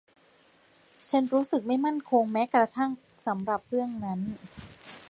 [1.09, 2.91] ฉันรู้สึกไม่มั่นคงแม้กระทั่ง
[3.27, 4.19] สำหรับเรื่องนั้น